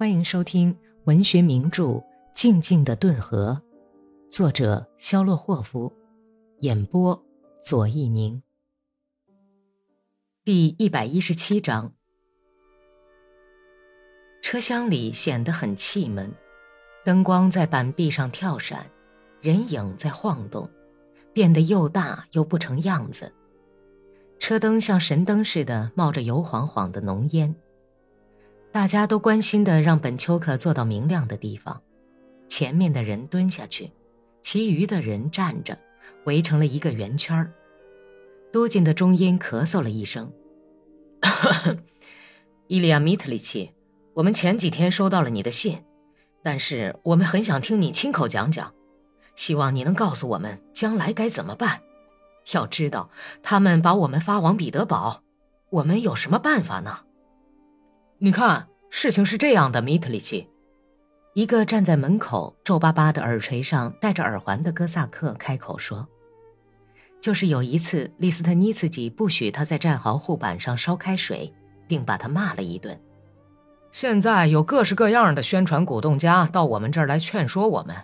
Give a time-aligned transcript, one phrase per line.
[0.00, 0.74] 欢迎收听
[1.04, 1.84] 文学名著
[2.32, 3.60] 《静静的顿河》，
[4.34, 5.92] 作者肖洛霍夫，
[6.60, 7.22] 演播
[7.62, 8.42] 左一宁。
[10.42, 11.92] 第一百一十七章，
[14.40, 16.32] 车厢里显得很气闷，
[17.04, 18.90] 灯光在板壁上跳闪，
[19.42, 20.66] 人影在晃动，
[21.34, 23.30] 变得又大又不成样子。
[24.38, 27.54] 车灯像神灯似的冒着油晃晃的浓烟。
[28.72, 31.82] 大家都关心的让本丘克坐到明亮的地方，
[32.48, 33.90] 前面的人蹲下去，
[34.42, 35.76] 其余的人站着，
[36.24, 37.52] 围成了一个圆圈儿。
[38.52, 40.32] 多金的中音咳嗽了一声
[42.68, 43.72] ：“伊利亚·米特里奇，
[44.14, 45.82] 我们前几天收到了你的信，
[46.42, 48.72] 但是我们很想听你亲口讲讲，
[49.34, 51.80] 希望你能告诉我们将来该怎么办。
[52.54, 53.10] 要知道，
[53.42, 55.22] 他们把我们发往彼得堡，
[55.70, 57.00] 我们有什么办法呢？”
[58.22, 60.48] 你看，事情是这样的，米特里奇。
[61.32, 66.08] 一个站在门口皱巴巴的耳垂上戴着耳环的哥萨克开口说
[67.22, 71.54] ：“就是有一次，利斯特尼茨基不许他在战壕护板上烧开水，
[71.86, 73.00] 并把他骂了一顿。
[73.92, 77.96] 现在有各式各样的宣传鼓动家到我们这儿来劝说我们，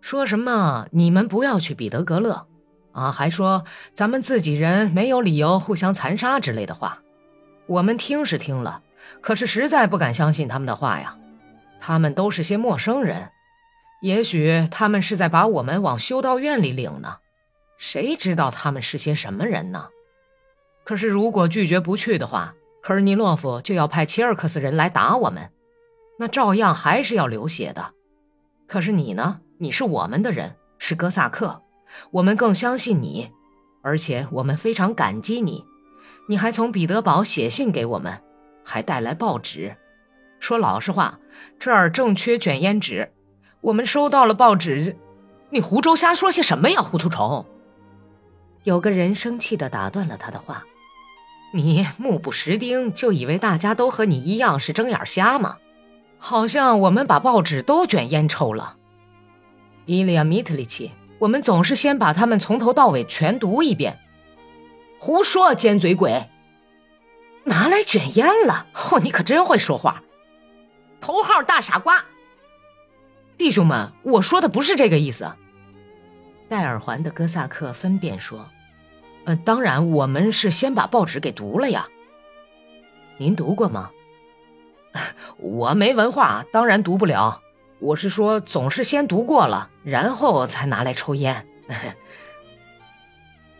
[0.00, 2.46] 说什么你们不要去彼得格勒，
[2.92, 7.02] 啊，还说咱们自己人没有理由互相残杀之类的话。
[7.66, 8.82] 我们听是听了。”
[9.20, 11.16] 可是实在不敢相信他们的话呀，
[11.80, 13.30] 他们都是些陌生人，
[14.00, 17.16] 也许他们是在把我们往修道院里领呢，
[17.78, 19.88] 谁知道他们是些什么人呢？
[20.84, 25.50] 可是如果拒绝不去的话，科尔尼洛夫就要派切尔克斯人来打我们，
[26.18, 27.92] 那照样还是要流血的。
[28.66, 29.40] 可是你呢？
[29.58, 31.62] 你是我们的人，是哥萨克，
[32.12, 33.32] 我们更相信你，
[33.82, 35.64] 而且我们非常感激你，
[36.28, 38.22] 你还从彼得堡写信给我们。
[38.68, 39.74] 还带来报纸，
[40.40, 41.18] 说老实话，
[41.58, 43.10] 这儿正缺卷烟纸。
[43.62, 44.94] 我们收到了报纸，
[45.48, 47.46] 你胡诌瞎说些什么呀，糊涂虫！
[48.64, 50.66] 有个人生气地打断了他的话
[51.54, 55.56] ：“你目不识丁，就以为大家都和你一样是睁眼瞎吗？
[56.18, 58.76] 好像我们把报纸都卷烟抽了。”
[59.86, 63.98] 伊利亚·米特里奇，我们总是先把他们从头到尾全读一遍。
[64.98, 66.28] 胡说，尖嘴鬼！
[67.48, 68.66] 拿来卷烟了！
[68.74, 70.02] 哦，你可真会说话，
[71.00, 72.04] 头号大傻瓜！
[73.36, 75.32] 弟兄们，我说的不是这个意思。
[76.48, 78.48] 戴耳环的哥萨克分辨说
[79.24, 81.88] ：“呃，当然，我们是先把报纸给读了呀。
[83.16, 83.90] 您读过吗？
[85.38, 87.42] 我没文化，当然读不了。
[87.80, 91.46] 我是说，总是先读过了，然后才拿来抽烟。”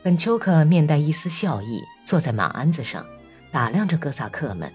[0.02, 3.04] 本丘克面带一丝笑意，坐在马鞍子上。
[3.50, 4.72] 打量着哥萨克们，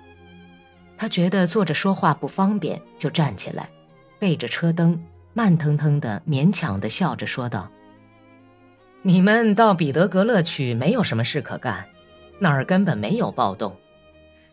[0.98, 3.70] 他觉得坐着说话不方便，就站起来，
[4.20, 5.02] 背着车灯，
[5.34, 7.70] 慢腾腾的、勉强的笑着说道
[9.04, 11.86] ：“你们到彼得格勒去，没有什么事可干，
[12.40, 13.78] 那儿根本没有暴动。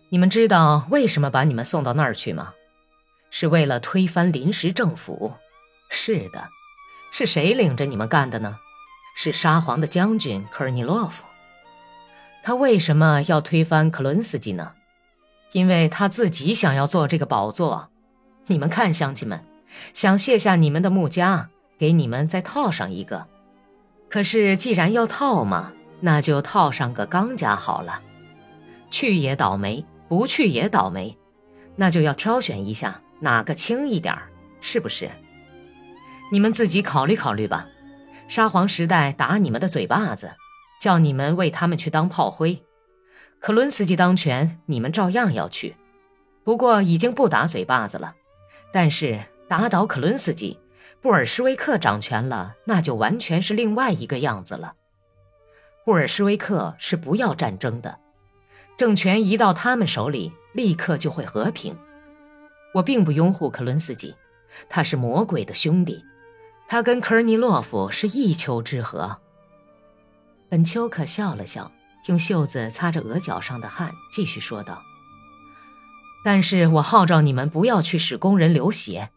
[0.08, 2.52] 你们知道为什么把你们送到那儿去吗？
[3.30, 5.32] 是为了推翻临时政府。
[5.88, 6.48] 是的，
[7.12, 8.58] 是谁领着你们干的呢？
[9.16, 11.24] 是沙皇的将军科尔尼洛夫。”
[12.42, 14.72] 他为什么要推翻克伦斯基呢？
[15.52, 17.90] 因为他自己想要做这个宝座。
[18.46, 19.44] 你们看，乡亲们，
[19.92, 21.46] 想卸下你们的木枷，
[21.78, 23.26] 给你们再套上一个。
[24.08, 28.00] 可是既然要套嘛，那就套上个刚家好了。
[28.90, 31.16] 去也倒霉，不去也倒霉，
[31.76, 34.16] 那就要挑选一下哪个轻一点
[34.60, 35.10] 是不是？
[36.32, 37.68] 你们自己考虑考虑吧。
[38.28, 40.30] 沙皇时代打你们的嘴巴子。
[40.80, 42.64] 叫你们为他们去当炮灰，
[43.38, 45.76] 克伦斯基当权，你们照样要去，
[46.42, 48.14] 不过已经不打嘴巴子了。
[48.72, 50.58] 但是打倒克伦斯基，
[51.02, 54.74] 布尔什维克掌权了，那就完全是另外一个样子了。
[55.84, 57.98] 布尔什维克是不要战争的，
[58.78, 61.76] 政权移到他们手里，立刻就会和平。
[62.72, 64.14] 我并不拥护克伦斯基，
[64.70, 66.02] 他是魔鬼的兄弟，
[66.68, 69.18] 他跟科尔尼洛夫是一丘之貉。
[70.50, 71.70] 本丘克笑了笑，
[72.06, 74.82] 用袖子擦着额角上的汗，继续说道
[76.24, 79.10] ：“但是我号召你们不要去使工人流血。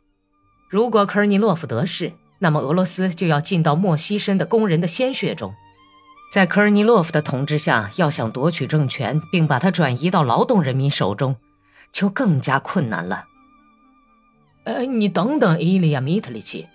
[0.70, 5.56] 如果科尔尼洛夫得势，那么俄罗斯就要浸到莫西身的工人的鲜血中。
[6.32, 11.38] 在科尔尼洛夫的统治下，要想夺取政权并把它转移到劳动人民手中，
[11.92, 13.26] 就更加困难了。”
[14.66, 16.68] 哎，你等等，伊利亚·米特里奇。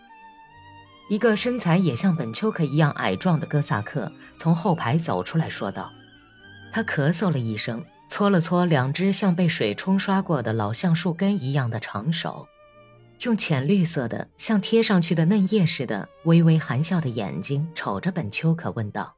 [1.08, 5.90] 一个身材也像本丘克一样矮壮的哥萨克从后排走出来说道
[6.70, 12.46] ：“他咳嗽了一声，搓了搓两只像被水冲刷过的老橡树根一样的长手，
[13.22, 19.14] 用浅绿色的像贴上去的嫩叶似的微微含笑的眼睛瞅着本丘克问道：“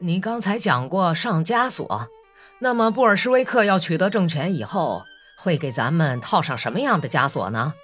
[0.00, 2.08] 你刚才讲过上枷锁，
[2.58, 5.02] 那么布尔什维克要取得政权以后，
[5.36, 7.74] 会给咱们套上什么样的枷锁呢？”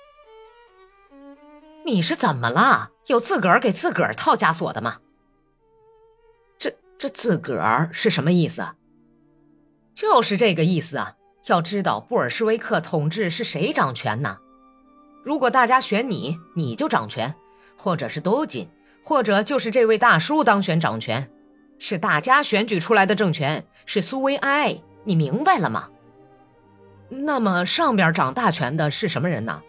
[1.91, 2.91] 你是怎么了？
[3.07, 4.99] 有自个儿给自个儿套枷锁的吗？
[6.59, 8.67] 这这自个儿是什么意思？
[9.95, 11.15] 就是这个意思啊！
[11.47, 14.39] 要知道布尔什维克统治是谁掌权呢？
[15.25, 17.33] 如果大家选你，你就掌权；
[17.77, 18.69] 或者是都金，
[19.03, 21.31] 或者就是这位大叔当选掌权，
[21.79, 24.79] 是大家选举出来的政权，是苏维埃。
[25.05, 25.89] 你明白了吗？
[27.09, 29.63] 那么上边掌大权的是什么人呢？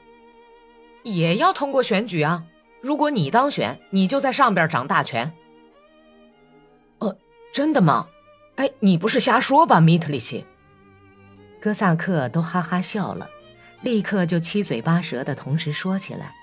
[1.04, 2.44] 也要通过选举啊！
[2.81, 5.31] 如果你当选，你就在上边掌大权。
[7.00, 7.16] 呃，
[7.54, 8.07] 真的吗？
[8.56, 10.46] 哎，你不是瞎说吧，米特里奇？
[11.62, 13.30] 哥萨克都哈哈笑了，
[13.81, 16.34] 立刻就七嘴八舌的同时说起来，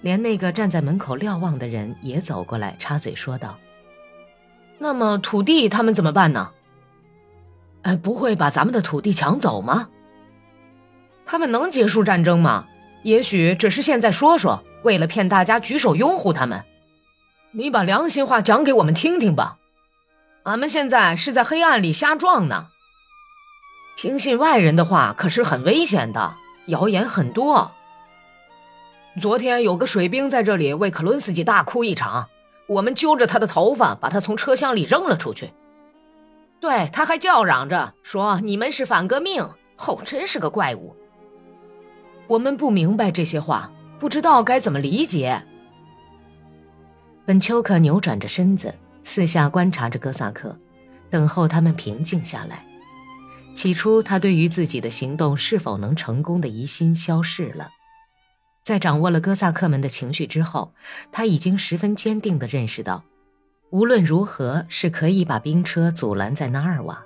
[0.00, 3.58] 连那个站在门口瞭望的人也走过来插嘴说道
[4.78, 6.52] ：“那么土地他们怎么办呢？
[7.82, 9.88] 哎，不会把咱们的土地抢走吗？
[11.24, 12.66] 他们能结束战争吗？”
[13.08, 16.62] 也许只是现在说说，为了骗大家举手拥护他们。
[17.52, 19.56] 你把良心话讲给我们听听吧。
[20.42, 22.68] 俺们现在是在黑暗里瞎撞呢。
[23.96, 26.34] 听信外人的话可是很危险的，
[26.66, 27.72] 谣言很多。
[29.18, 32.28] 昨天有个水兵在这里为克伦斯基大哭一场，
[32.66, 35.54] 我们揪着他的头发，把他从车厢里扔了出去。
[36.60, 39.48] 对，他还叫嚷着说：“你们是反革命！”
[39.86, 40.94] 哦，真是个怪物。
[42.28, 45.42] 我们不明白这些话，不知道该怎么理解。
[47.24, 50.56] 本丘克扭转着身子，四下观察着哥萨克，
[51.08, 52.64] 等候他们平静下来。
[53.54, 57.70] 起初，他对于自己的行动是否能成功的疑心消逝了。
[58.62, 60.74] 在掌握了哥萨克们的情绪之后，
[61.10, 63.02] 他已经十分坚定地认识到，
[63.70, 67.02] 无论如何是可以把兵车阻拦在纳尔瓦。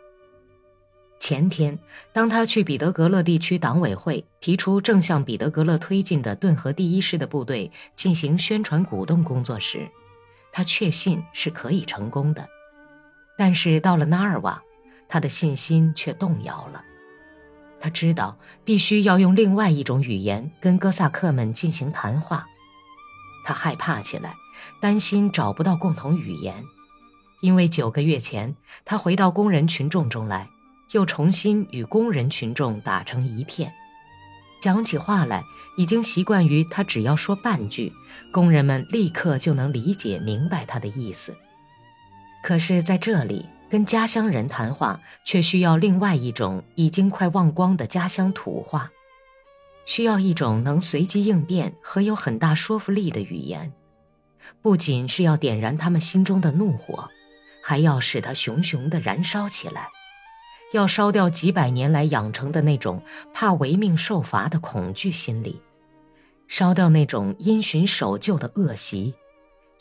[1.22, 1.78] 前天，
[2.12, 9.88] 当他去彼得格勒地区党委会提出正向彼得格勒推进的顿河第一师的部队进行宣传鼓动工作时，
[10.50, 12.48] 他确信是可以成功的。
[13.38, 14.60] 但是到了纳尔瓦，
[15.08, 16.84] 他的信心却动摇了。
[17.78, 22.46] 他知道必须要用另外一种语言跟哥萨克们进行谈话。
[23.46, 24.34] 他害怕起来，
[24.80, 26.64] 担心找不到共同语言，
[27.42, 30.48] 因为九个月前他回到工人群众中来。
[30.92, 33.72] 又重新与工人群众打成一片，
[34.60, 35.42] 讲起话来
[35.76, 37.92] 已经习惯于他只要说半句，
[38.30, 41.36] 工人们立刻就能理解明白他的意思。
[42.42, 48.90] 可是在这里跟家乡人谈话，却需要另外一种已经快忘光的家乡土话，
[49.86, 53.72] 需要一种能随机应变和有很大说服力的语言，
[54.60, 57.08] 不仅是要点燃他们心中的怒火，
[57.62, 59.88] 还要使它熊熊地燃烧起来。
[60.72, 63.02] 要烧掉几百年来养成的那种
[63.32, 65.60] 怕违命受罚的恐惧心理，
[66.48, 69.14] 烧掉那种因循守旧的恶习，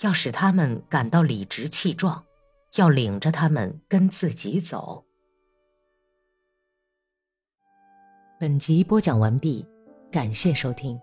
[0.02, 2.24] 要使他们感到理直气壮，
[2.76, 5.04] 要领着他们跟自己走。
[8.40, 9.66] 本集播讲完毕，
[10.12, 11.00] 感谢收听。